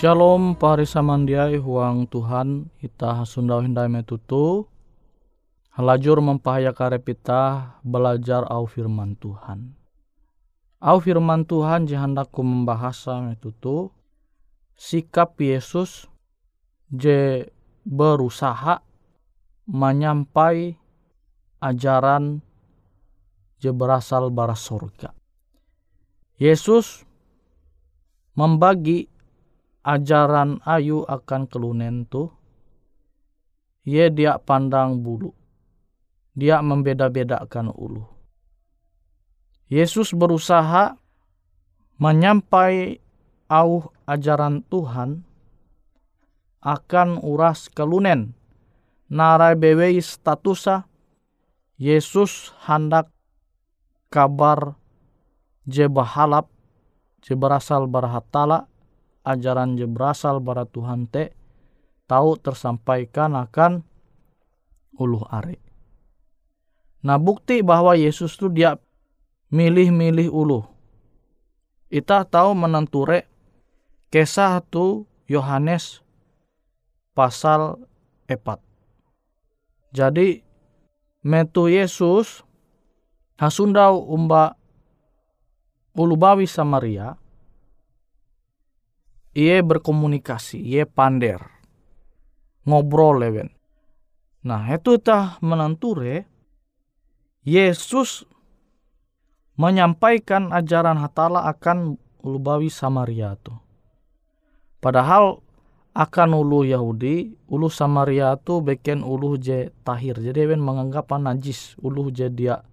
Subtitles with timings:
[0.00, 4.64] Shalom pari samandiai huang Tuhan ita sundau hindai metutu
[5.76, 9.76] halajur mempahaya karepita belajar au firman Tuhan.
[10.80, 13.92] Au firman Tuhan jihandaku membahasa metutu
[14.72, 16.08] sikap Yesus
[16.88, 17.52] je
[17.84, 18.80] berusaha
[19.68, 20.80] menyampai
[21.60, 22.40] ajaran
[23.60, 25.12] je berasal bara surga.
[26.40, 27.04] Yesus
[28.32, 29.09] membagi
[29.90, 32.30] ajaran ayu akan kelunen tu
[33.82, 35.34] ye dia pandang bulu.
[36.30, 38.06] Dia membeda-bedakan ulu.
[39.66, 40.94] Yesus berusaha
[41.98, 43.02] menyampai
[43.50, 45.26] au ajaran Tuhan
[46.62, 48.38] akan uras kelunen.
[49.10, 50.86] Narai bewei statusa
[51.74, 53.10] Yesus hendak
[54.06, 54.78] kabar
[55.66, 56.46] je bahalap
[57.18, 58.69] je berasal barahatala
[59.26, 61.32] ajaran je berasal bara Tuhan te
[62.10, 63.84] tahu tersampaikan akan
[64.98, 65.56] uluh are.
[67.00, 68.76] Nah bukti bahwa Yesus tu dia
[69.48, 70.64] milih-milih uluh.
[71.90, 73.26] Ita tahu menenture
[74.12, 76.02] kisah tu Yohanes
[77.14, 77.78] pasal
[78.26, 78.58] 4.
[79.90, 80.42] Jadi
[81.26, 82.46] metu Yesus
[83.40, 84.54] hasundau umba
[85.96, 87.18] ulubawi Samaria
[89.36, 91.38] ia berkomunikasi, ia pander,
[92.66, 93.50] ngobrol lewen.
[94.40, 96.24] Nah itu tah menenture
[97.44, 98.24] Yesus
[99.60, 103.52] menyampaikan ajaran hatala akan ulubawi Samaria tu.
[104.80, 105.44] Padahal
[105.92, 110.16] akan ulu Yahudi, ulu Samaria tu beken ulu je tahir.
[110.16, 112.64] Jadi ben menganggap najis ulu je dia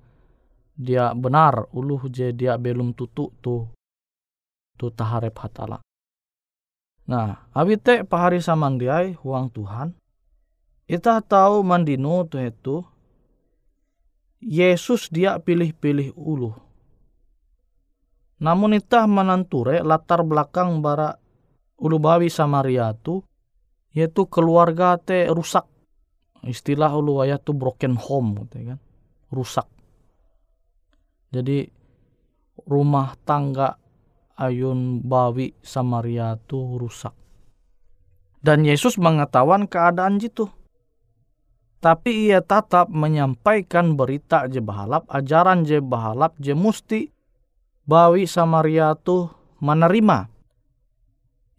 [0.78, 3.68] dia benar, ulu je dia belum tutu tu
[4.78, 5.87] tu taharep hatala.
[7.08, 9.96] Nah, abite pahari samandiai huang Tuhan.
[10.88, 12.84] Ita tahu mandino tu itu
[14.44, 16.52] Yesus dia pilih-pilih ulu.
[18.38, 21.18] Namun itah menanture latar belakang bara
[21.82, 23.26] ulu bawi Samaria tu
[23.96, 25.66] yaitu keluarga te rusak.
[26.46, 28.80] Istilah ulu ayat tu broken home gitu kan.
[29.34, 29.68] Rusak.
[31.34, 31.66] Jadi
[32.70, 33.76] rumah tangga
[34.38, 37.14] ayun bawi Samaria tu rusak.
[38.40, 40.48] Dan Yesus mengetahuan keadaan jitu
[41.78, 47.14] tapi ia tetap menyampaikan berita je bahalap, ajaran je bahalap, je musti
[47.86, 49.30] bawi Samaria tu
[49.62, 50.26] menerima.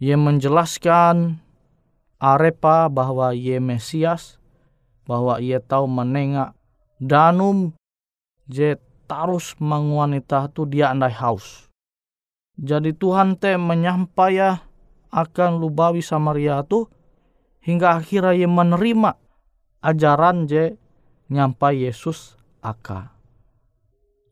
[0.03, 1.39] Ia menjelaskan
[2.19, 4.43] arepa bahwa ia Mesias,
[5.07, 6.55] bahwa ia tahu menengak
[6.99, 7.75] danum
[8.51, 8.75] je
[9.07, 11.68] tarus menguanita tu dia andai haus.
[12.59, 14.59] Jadi Tuhan te menyampaikan
[15.09, 16.91] akan lubawi Samaria tu
[17.65, 19.11] hingga akhirnya ia menerima
[19.81, 20.75] ajaran je
[21.31, 23.15] nyampai Yesus aka.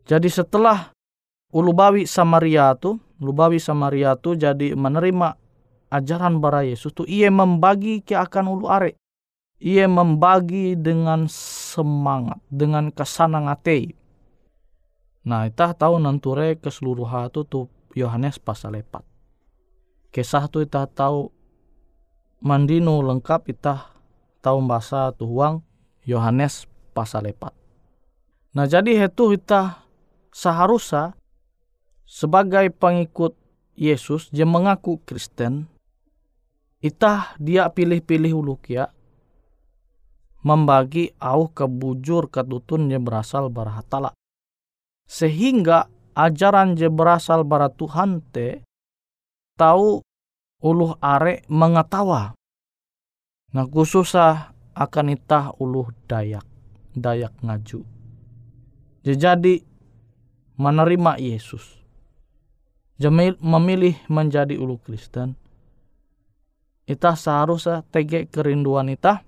[0.07, 0.91] Jadi setelah
[1.55, 5.39] Ulubawi Samaria tu, Ulubawi Samaria tu jadi menerima
[5.89, 8.93] ajaran bara Yesus tu, ia membagi ke akan ulu are.
[9.57, 13.97] Ia membagi dengan semangat, dengan kesanang atei.
[15.25, 17.61] Nah, itah tahu nanture keseluruhan tu tu
[17.97, 19.01] Yohanes pasal lepat.
[20.13, 21.33] Kisah tu itah tahu
[22.45, 23.97] mandino lengkap itah
[24.45, 25.65] tahu bahasa tuhuang
[26.05, 27.51] Yohanes pasal 4.
[28.53, 29.81] Nah jadi itu kita
[30.29, 31.17] seharusnya
[32.05, 33.33] sebagai pengikut
[33.77, 35.69] Yesus yang mengaku Kristen,
[36.81, 38.93] itah dia pilih-pilih uluk ya
[40.47, 44.15] membagi au kebujur ketutun yang berasal barahatala.
[45.11, 48.65] Sehingga ajaran je berasal bara Tuhan te
[49.61, 50.01] tahu
[50.65, 52.37] uluh are mengetawa
[53.57, 56.45] Nah khususah akan itah uluh dayak,
[56.93, 57.89] dayak ngaju.
[59.01, 59.65] Jadi
[60.61, 61.81] menerima Yesus.
[63.41, 65.41] Memilih menjadi ulu Kristen.
[66.85, 69.25] Itah seharusnya tege kerinduan itah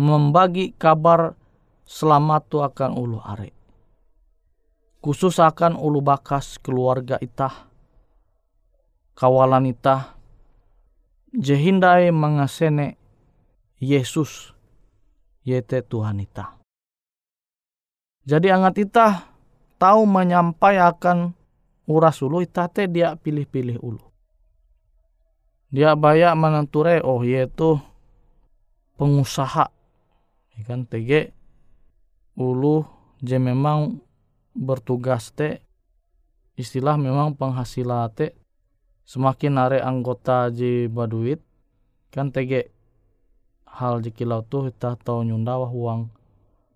[0.00, 1.36] membagi kabar
[1.84, 3.52] selamat tu akan ulu are.
[5.02, 7.66] Khusus akan ulu bakas keluarga itah.
[9.18, 10.14] Kawalan itah.
[11.34, 12.94] Jehindai mengasene
[13.82, 14.54] Yesus
[15.42, 16.54] yaitu Tuhan kita.
[18.22, 19.26] Jadi angat kita
[19.82, 21.34] tahu menyampaikan
[21.90, 24.06] uras ulu ita te dia pilih-pilih ulu.
[25.74, 27.82] Dia banyak menenture oh yaitu
[28.94, 29.66] pengusaha.
[30.62, 31.34] Ikan tege
[32.38, 32.86] ulu
[33.18, 33.98] je memang
[34.52, 35.64] bertugas te
[36.56, 38.36] istilah memang penghasilan te
[39.08, 41.40] semakin are anggota je baduit
[42.12, 42.72] kan tege
[43.64, 46.12] hal jikilau tu kita tahu nyundawa uang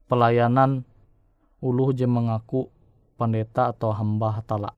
[0.08, 0.88] pelayanan
[1.60, 2.72] uluh je mengaku
[3.20, 4.72] pendeta atau hamba hatala.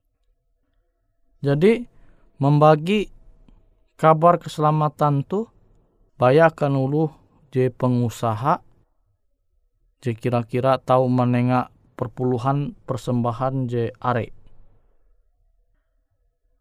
[1.39, 1.87] Jadi
[2.43, 3.11] membagi
[3.95, 5.47] kabar keselamatan tu
[6.19, 7.11] bayakan uluh
[7.55, 8.59] je pengusaha
[10.03, 14.31] je kira-kira tahu menengak perpuluhan persembahan je are.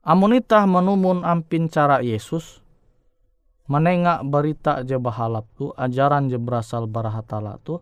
[0.02, 2.66] Amunitah menumun ampin cara Yesus,
[3.70, 7.78] menengak berita je bahalap tu, ajaran je berasal barahatala tu,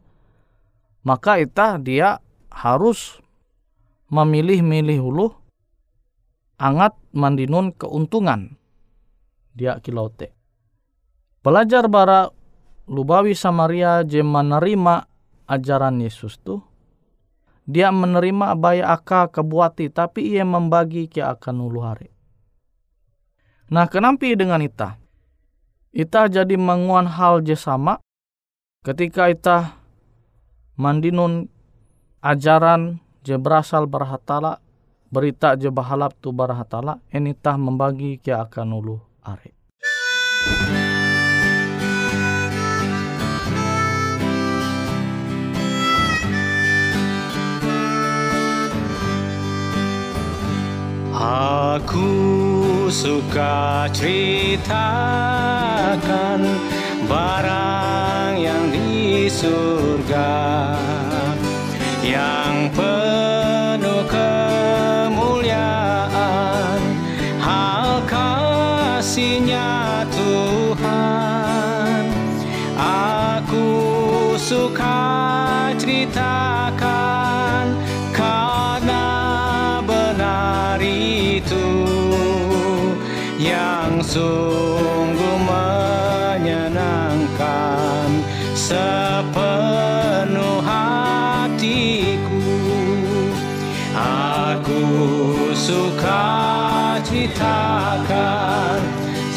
[1.08, 2.20] maka ita dia
[2.52, 3.24] harus
[4.12, 5.28] memilih-milih hulu
[6.60, 8.60] angat mandinun keuntungan.
[9.56, 10.36] Dia kilaute.
[11.40, 12.28] Pelajar bara
[12.90, 15.08] Lubawi Samaria je menerima
[15.48, 16.75] ajaran Yesus tuh
[17.66, 22.14] dia menerima baya aka kebuati tapi ia membagi ke akan ulu hari.
[23.74, 25.02] Nah kenapa dengan ita?
[25.90, 27.98] Ita jadi menguan hal je sama
[28.86, 29.74] ketika ita
[30.78, 31.50] mandinun
[32.22, 34.62] ajaran je berasal berhatala
[35.10, 38.98] berita je bahalap tu berhatala enitah membagi ke akan ulu.
[51.86, 54.66] Aku suka ceritakan
[57.06, 60.34] barang yang di surga.
[62.02, 63.45] Yang penuh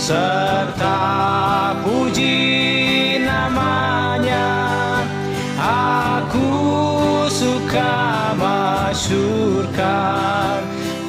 [0.09, 0.97] serta
[1.85, 4.49] puji namanya
[5.61, 6.49] aku
[7.29, 9.77] suka masyurkan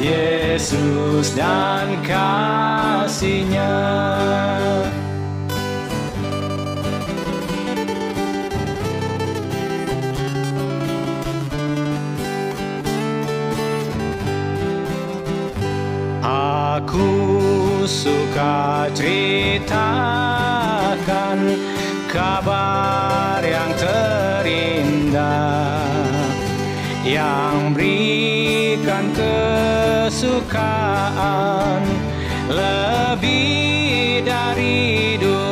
[0.03, 3.71] Yesus dan kasihnya
[17.89, 19.65] suka ceritakan
[22.05, 25.17] kabar yang terindah
[27.01, 30.61] yang berikan kesukaan
[32.53, 35.48] lebih dari dunia.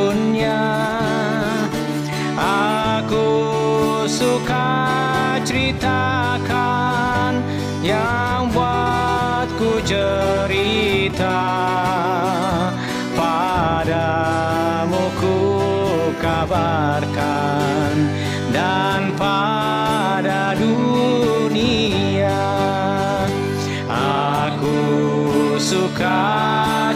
[10.08, 11.44] Cerita
[13.12, 15.36] padamu ku
[16.16, 17.92] kabarkan
[18.48, 22.40] dan pada dunia
[23.92, 24.80] aku
[25.60, 26.24] suka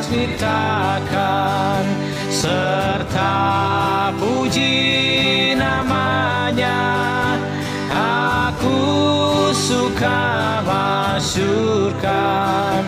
[0.09, 1.85] ceritakan
[2.33, 3.37] serta
[4.17, 4.73] puji
[5.57, 6.81] namanya.
[7.93, 8.81] Aku
[9.53, 12.81] suka masyurkan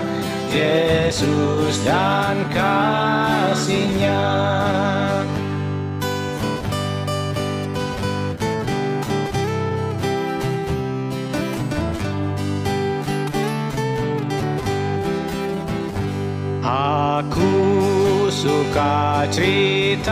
[0.55, 4.23] Yesus dan kasihnya.
[16.63, 17.51] Aku
[18.31, 20.07] suka ceritakan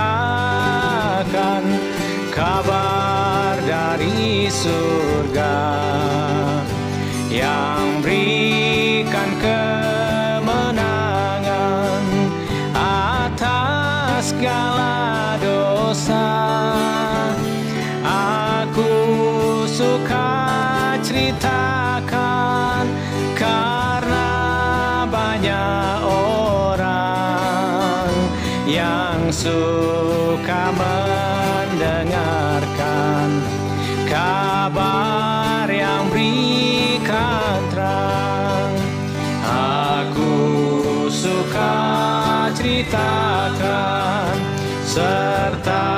[2.35, 5.63] kabar dari surga
[7.31, 8.62] yang berikan
[29.33, 33.41] suka mendengarkan
[34.05, 38.77] kabar yang berikan terang.
[40.13, 40.37] Aku
[41.09, 41.73] suka
[42.53, 44.37] ceritakan
[44.85, 45.89] serta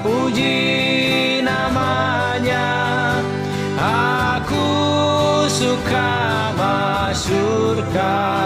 [0.00, 3.20] puji namanya.
[3.76, 4.64] Aku
[5.52, 6.16] suka
[6.56, 8.43] masyurkan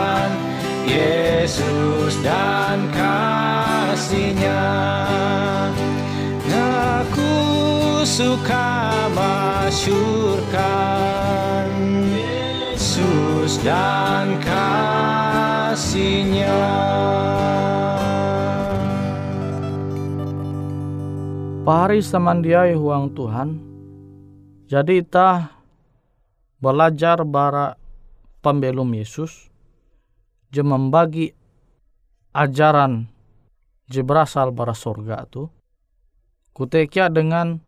[8.18, 10.50] suka masyurkan
[12.18, 16.50] Yesus dan kasihnya.
[21.62, 23.62] Pahari samandiai huang Tuhan.
[24.66, 25.54] Jadi ita
[26.58, 27.78] belajar bara
[28.42, 29.46] pembelum Yesus
[30.50, 31.38] je membagi
[32.34, 33.06] ajaran
[33.87, 35.46] je berasal bara sorga tu
[36.50, 37.67] kutekia dengan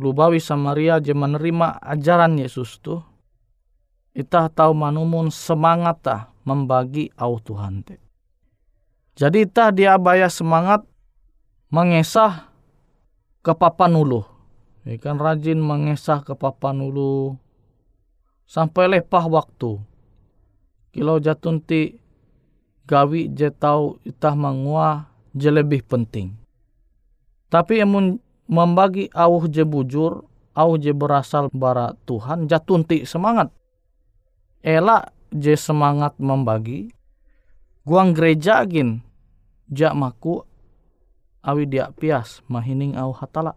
[0.00, 3.04] lubawi Samaria je menerima ajaran Yesus tuh
[4.16, 8.00] itah tahu manumun semangat tah membagi au Tuhan te.
[9.14, 10.88] Jadi itah dia baya semangat
[11.68, 12.48] mengesah
[13.44, 14.24] ke papan ulu.
[14.88, 17.36] Ikan rajin mengesah ke papan ulu
[18.48, 19.76] sampai lepah waktu.
[20.90, 22.00] Kilau jatun ti
[22.88, 26.34] gawi je tau itah mengua je lebih penting.
[27.52, 28.18] Tapi emun
[28.50, 30.26] membagi awuh je bujur,
[30.58, 33.54] awuh je berasal bara Tuhan, jatunti semangat.
[34.60, 36.90] Ela je semangat membagi,
[37.86, 39.06] guang gereja gin,
[39.70, 40.42] jak maku
[41.46, 43.54] awi dia pias mahining au hatala.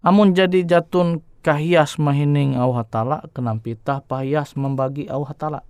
[0.00, 5.66] Amun jadi jatun kahias mahining au hatala, kenampita pahias membagi au hatala.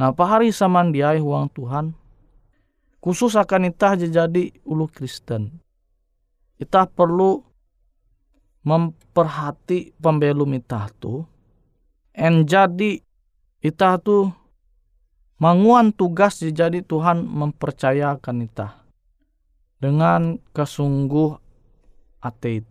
[0.00, 1.92] Nah pahari saman diai huang Tuhan,
[3.04, 5.63] khusus akan itah jadi ulu Kristen
[6.60, 7.42] kita perlu
[8.64, 11.24] memperhati pembelum kita tu
[12.14, 13.02] en jadi
[13.60, 14.30] kita tu
[15.42, 18.68] manguan tugas jadi Tuhan mempercayakan kita
[19.82, 21.36] dengan kesungguh
[22.24, 22.64] ate.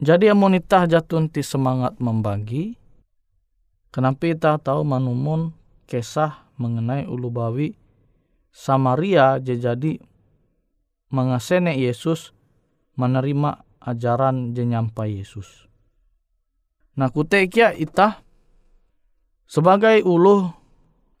[0.00, 2.78] Jadi amonita jatun ti semangat membagi,
[3.92, 5.52] kenapa kita tahu manumun
[5.90, 7.74] kisah mengenai ulu bawi
[8.54, 9.98] Samaria jadi
[11.10, 12.32] mengasene Yesus
[12.94, 15.68] menerima ajaran jenyampai Yesus.
[16.94, 18.22] Nah kutekia ita
[19.46, 20.50] sebagai ulu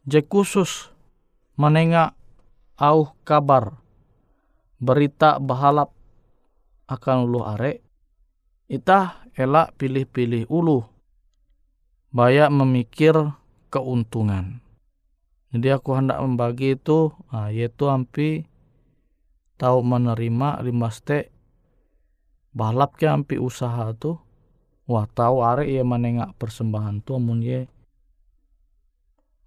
[0.06, 0.90] je khusus
[1.58, 2.14] menengah
[2.80, 3.76] au kabar
[4.80, 5.92] berita bahalap
[6.88, 7.84] akan ulu are
[8.70, 10.86] ita elak pilih-pilih ulu
[12.10, 13.14] banyak memikir
[13.70, 14.58] keuntungan.
[15.50, 18.49] Jadi aku hendak membagi itu, nah, yaitu ampi
[19.60, 21.28] tahu menerima limaste
[22.56, 24.16] balap ke ampi usaha tu.
[24.88, 27.68] Wah tahu are ia menengak persembahan tu amun ye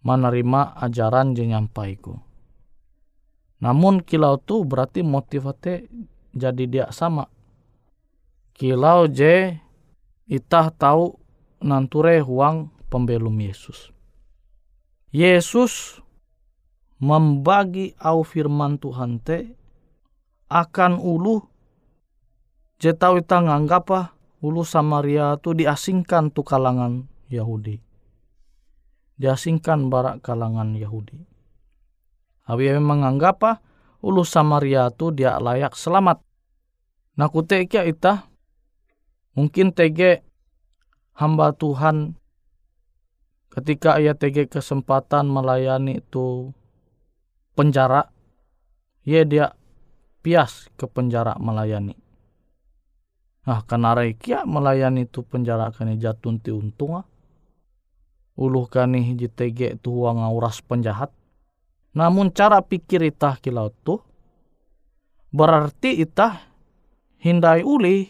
[0.05, 2.15] menerima ajaran je nyampaiku
[3.63, 5.87] namun kilau tu berarti motivate
[6.35, 7.31] jadi dia sama.
[8.51, 9.55] Kilau je
[10.27, 11.15] itah tahu
[11.63, 13.95] nanture huang pembelum Yesus.
[15.15, 16.03] Yesus
[16.99, 19.55] membagi au firman Tuhan te
[20.53, 21.41] akan ulu
[22.77, 24.05] jetau ita nganggap ah
[24.45, 27.81] ulu Samaria tu diasingkan tu kalangan Yahudi.
[29.17, 31.17] Diasingkan barak kalangan Yahudi.
[32.45, 33.57] Abi memang menganggap ah
[34.05, 36.21] ulu Samaria tu dia layak selamat.
[37.17, 38.29] Nah kuteka ita
[39.33, 40.21] mungkin tege
[41.17, 42.13] hamba Tuhan
[43.53, 46.53] ketika ia tege kesempatan melayani itu
[47.53, 48.09] penjara,
[49.05, 49.53] ya dia
[50.23, 51.99] pias ke penjara melayani.
[53.43, 57.05] Nah, karena rekia melayani tu penjara kani jatun ti untung ah.
[58.39, 61.11] Uluh kani jitege tu uang auras penjahat.
[61.93, 64.01] Namun cara pikir itah kilau tu
[65.29, 66.41] berarti itah
[67.21, 68.09] hindai uli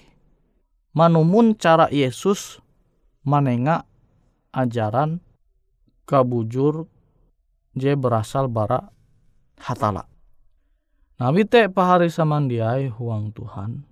[0.95, 2.63] manumun cara Yesus
[3.28, 3.84] manenga
[4.56, 5.19] ajaran
[6.08, 6.88] kabujur
[7.76, 8.93] je berasal bara
[9.60, 10.12] hatala.
[11.21, 13.86] Nabi te pahari samandiai huang Tuhan.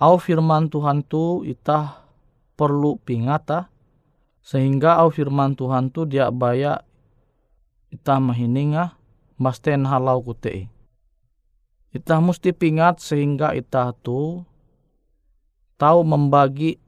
[0.00, 2.08] Au firman Tuhan tu itah
[2.56, 3.68] perlu pingata
[4.40, 6.80] sehingga au firman Tuhan tu dia baya
[7.92, 8.96] itah mahininga
[9.36, 10.72] masten halau kutei.
[11.94, 14.42] Itah mesti pingat sehingga itah tu
[15.76, 16.80] tahu membagi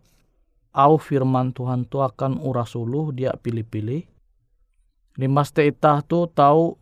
[0.73, 4.09] au firman Tuhan tu akan urasuluh dia pilih-pilih.
[5.21, 6.81] Limaste itah tu tahu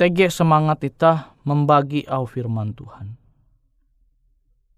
[0.00, 3.20] tege semangat kita membagi au firman Tuhan.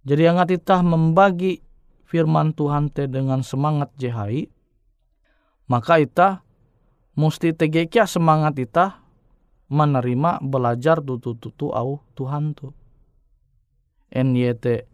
[0.02, 1.62] Jadi yang kita membagi
[2.10, 4.50] firman Tuhan te dengan semangat jehai,
[5.70, 6.42] maka kita
[7.14, 8.98] mesti tege kia semangat kita
[9.70, 12.74] menerima belajar tutu-tutu au Tuhan tu.
[14.10, 14.90] NYT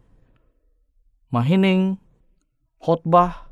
[1.33, 1.97] mahining
[2.77, 3.49] khotbah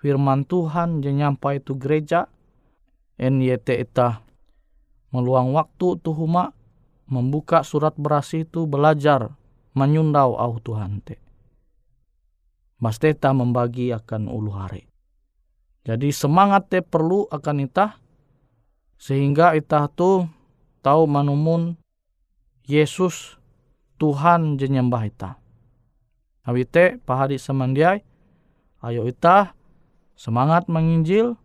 [0.00, 2.32] firman Tuhan yang nyampai itu gereja
[3.20, 4.23] NYT itah
[5.14, 6.50] meluang waktu tu huma
[7.06, 9.30] membuka surat berasi itu belajar
[9.78, 11.22] menyundau au Tuhan te.
[12.82, 14.90] Masteta membagi akan ulu hari.
[15.86, 17.94] Jadi semangat te perlu akan itah
[18.98, 20.26] sehingga itah tu
[20.82, 21.78] tahu manumun
[22.66, 23.38] Yesus
[24.02, 25.36] Tuhan jenyembah itah.
[26.42, 28.02] Abi te pahadi semandiai
[28.82, 29.54] ayo itah
[30.18, 31.38] semangat menginjil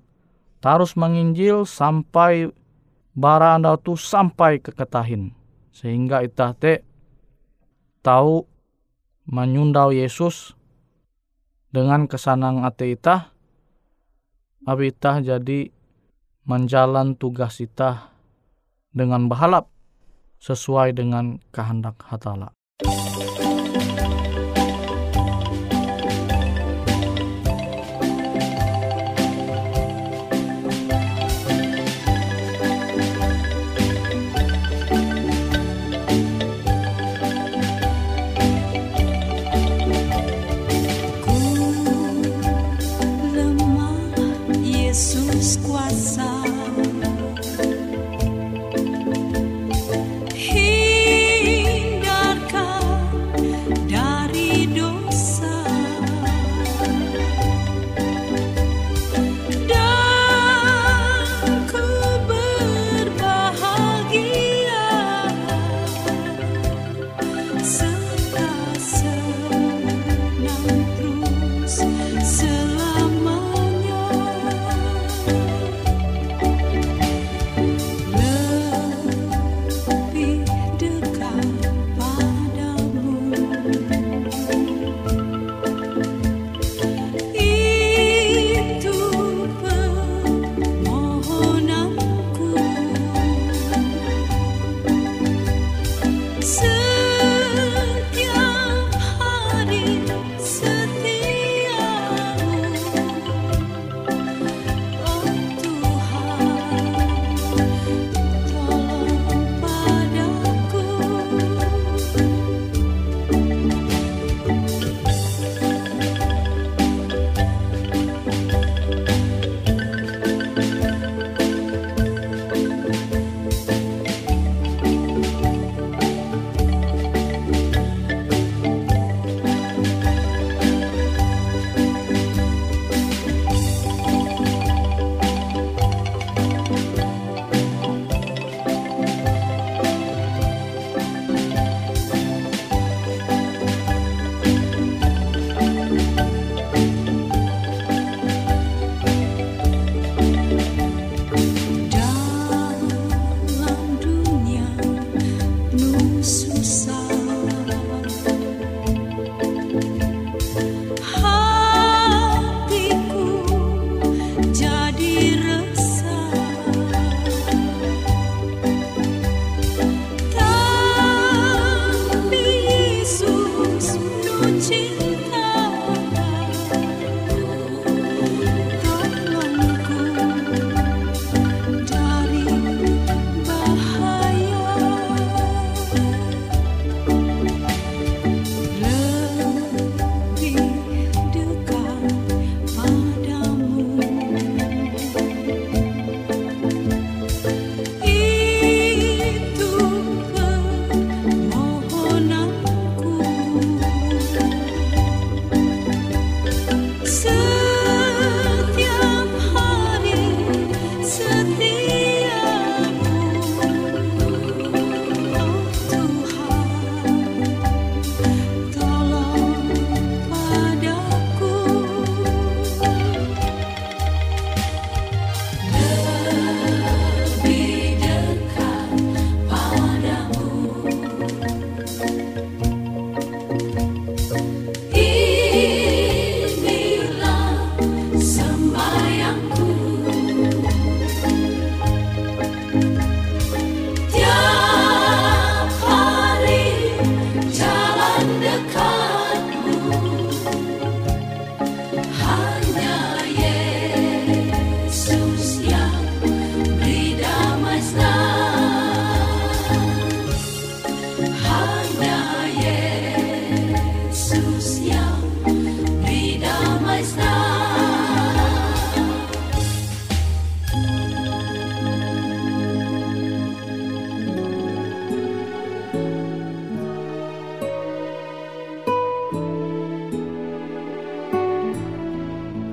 [0.59, 2.51] terus menginjil sampai
[3.13, 5.33] bara anda tu sampai ke ketahin
[5.73, 6.83] sehingga itah te
[8.01, 8.43] tahu
[9.29, 10.57] menyundau Yesus
[11.69, 13.29] dengan kesanang ate itah
[14.65, 15.69] abi itah jadi
[16.49, 18.09] menjalan tugas itah
[18.89, 19.69] dengan bahalap
[20.41, 22.49] sesuai dengan kehendak hatala.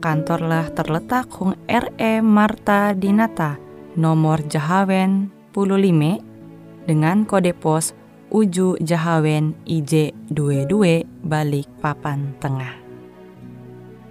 [0.00, 3.60] kantorlah terletak Hung RE Marta Dinata,
[3.94, 7.92] nomor Jahawen 15 dengan kode pos
[8.32, 12.72] Uju Jahawen IJ 22 balik papan tengah.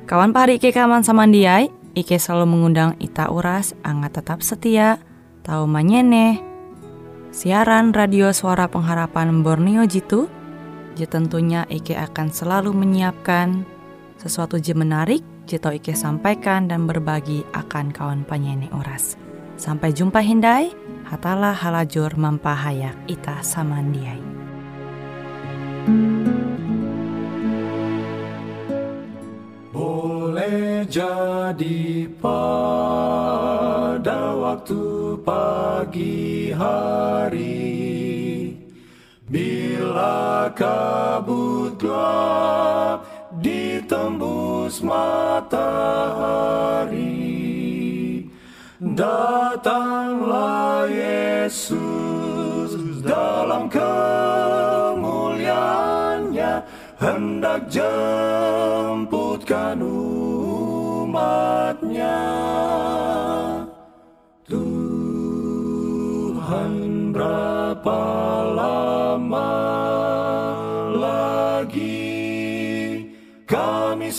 [0.06, 5.02] Kawan pahari Ike kaman samandiai, Ike selalu mengundang Ita Uras, angga tetap setia,
[5.42, 6.42] tahu manyene,
[7.32, 10.28] siaran radio suara pengharapan Borneo Jitu,
[11.00, 13.64] je tentunya Ike akan selalu menyiapkan
[14.20, 19.18] sesuatu je menarik, jito Ike sampaikan dan berbagi akan kawan penyanyi oras.
[19.58, 20.70] Sampai jumpa Hindai,
[21.10, 24.22] hatalah halajur mempahayak ita samandiai.
[29.74, 33.18] Boleh jadi pada
[34.38, 37.90] waktu pagi hari
[39.30, 45.80] Bila kabut gelap ditembus matahari.
[48.80, 56.64] Datanglah Yesus dalam kemuliaannya.
[57.00, 59.80] Hendak jemputkan
[61.00, 62.20] umatnya.
[64.52, 66.76] Tuhan
[67.16, 68.04] berapa
[68.52, 69.69] lama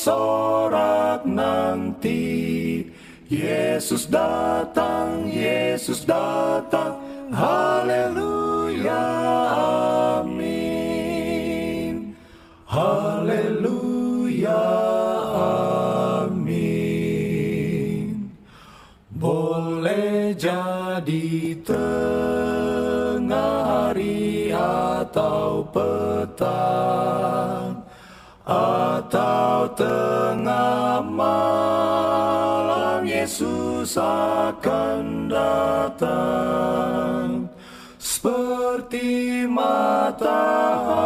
[0.01, 2.89] sorak nanti.
[3.29, 6.97] Yesus datang, Yesus datang.
[7.31, 9.07] Haleluya,
[10.25, 12.17] amin.
[12.67, 14.65] Haleluya,
[16.25, 18.09] amin.
[19.15, 27.20] Boleh jadi tengah hari atau petang
[29.11, 37.51] Atau tengah malam Yesus akan datang.
[37.99, 41.00] Seperti matahari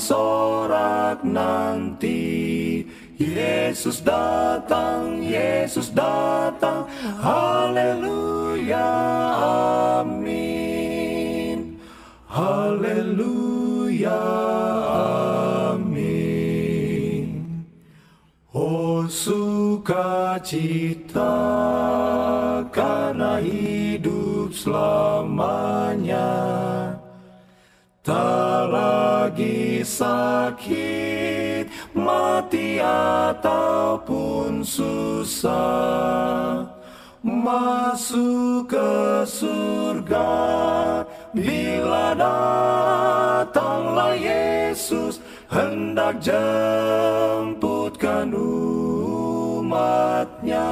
[0.00, 2.86] sorak nanti.
[3.18, 6.86] Yesus datang, Yesus datang,
[7.18, 8.90] haleluya,
[9.98, 11.82] amin,
[12.30, 14.22] haleluya,
[15.74, 17.58] amin.
[18.54, 20.54] Oh sukacita
[22.70, 26.30] karena hidup selamanya.
[28.06, 28.37] Tak
[29.28, 36.64] lagi sakit, mati ataupun susah.
[37.18, 41.02] Masuk ke surga
[41.34, 45.18] Bila datanglah Yesus
[45.50, 48.30] Hendak jemputkan
[49.58, 50.70] umatnya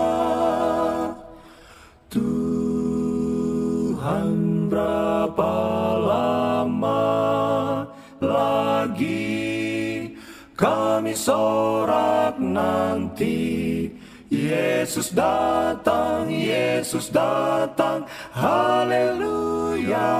[11.06, 13.86] kami sorak nanti.
[14.26, 18.02] Yesus datang, Yesus datang,
[18.34, 20.10] haleluya,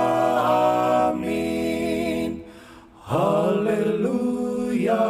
[1.11, 2.39] amin,
[3.03, 5.03] haleluya.